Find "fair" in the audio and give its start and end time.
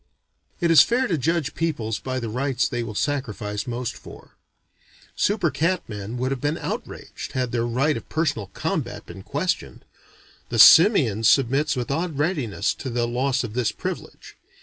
0.81-1.05